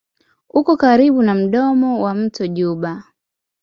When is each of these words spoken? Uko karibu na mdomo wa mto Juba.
Uko 0.49 0.71
karibu 0.81 1.21
na 1.23 1.33
mdomo 1.35 2.01
wa 2.03 2.13
mto 2.13 2.47
Juba. 2.47 3.03